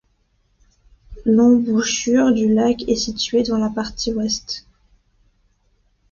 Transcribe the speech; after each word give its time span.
L'embouchure 1.25 2.33
du 2.33 2.51
lac 2.51 2.81
est 2.89 2.95
situé 2.95 3.43
dans 3.43 3.59
la 3.59 3.69
partie 3.69 4.11
ouest. 4.11 4.65